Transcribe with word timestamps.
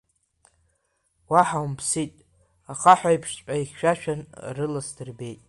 Уаҳа 1.31 1.65
умԥсит, 1.65 2.13
ахаҳәеиԥшҵәҟьа 2.71 3.55
ихьшәашәан, 3.61 4.21
рыла 4.55 4.81
сдырбеит… 4.87 5.39